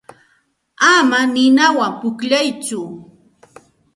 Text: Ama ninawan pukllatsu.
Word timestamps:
Ama 0.93 1.19
ninawan 1.33 1.93
pukllatsu. 1.99 2.81